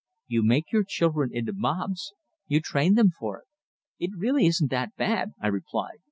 "You 0.25 0.41
make 0.41 0.71
your 0.71 0.83
children 0.83 1.29
into 1.31 1.53
mobs! 1.53 2.13
You 2.47 2.59
train 2.59 2.95
them 2.95 3.11
for 3.11 3.41
it!" 3.41 3.45
"It 3.99 4.17
really 4.17 4.47
isn't 4.47 4.71
that 4.71 4.95
bad," 4.95 5.35
I 5.39 5.45
replied. 5.47 5.99